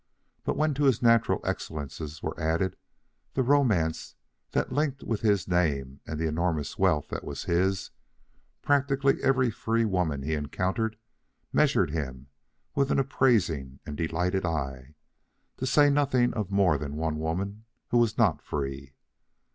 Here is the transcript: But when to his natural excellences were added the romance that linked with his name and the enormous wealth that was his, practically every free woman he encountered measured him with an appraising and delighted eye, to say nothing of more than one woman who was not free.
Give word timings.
But 0.43 0.57
when 0.57 0.73
to 0.73 0.85
his 0.85 1.03
natural 1.03 1.41
excellences 1.43 2.23
were 2.23 2.33
added 2.39 2.75
the 3.35 3.43
romance 3.43 4.15
that 4.49 4.71
linked 4.71 5.03
with 5.03 5.21
his 5.21 5.47
name 5.47 5.99
and 6.07 6.19
the 6.19 6.25
enormous 6.25 6.75
wealth 6.79 7.09
that 7.09 7.23
was 7.23 7.43
his, 7.43 7.91
practically 8.63 9.21
every 9.21 9.51
free 9.51 9.85
woman 9.85 10.23
he 10.23 10.33
encountered 10.33 10.97
measured 11.53 11.91
him 11.91 12.29
with 12.73 12.89
an 12.89 12.97
appraising 12.97 13.79
and 13.85 13.95
delighted 13.95 14.43
eye, 14.43 14.95
to 15.57 15.67
say 15.67 15.87
nothing 15.87 16.33
of 16.33 16.49
more 16.49 16.79
than 16.79 16.95
one 16.95 17.19
woman 17.19 17.65
who 17.89 17.99
was 17.99 18.17
not 18.17 18.41
free. 18.41 18.95